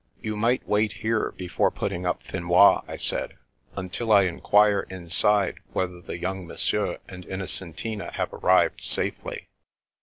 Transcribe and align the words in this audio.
"You 0.23 0.35
might 0.35 0.67
wait 0.67 0.93
here 0.93 1.31
before 1.37 1.69
putting 1.69 2.07
up 2.07 2.23
Finois," 2.23 2.83
I 2.87 2.97
said," 2.97 3.35
until 3.77 4.11
I 4.11 4.23
enquire 4.23 4.81
inside 4.89 5.59
whether 5.73 6.01
the 6.01 6.17
young 6.17 6.47
Monsieur 6.47 6.97
and 7.07 7.23
Innocentina 7.27 8.11
have 8.13 8.33
arrived 8.33 8.81
safely. 8.81 9.45